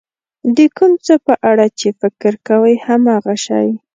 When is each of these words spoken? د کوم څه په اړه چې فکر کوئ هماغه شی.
د 0.55 0.57
کوم 0.77 0.91
څه 1.05 1.15
په 1.25 1.33
اړه 1.49 1.65
چې 1.79 1.87
فکر 1.99 2.33
کوئ 2.47 2.75
هماغه 2.85 3.35
شی. 3.45 3.67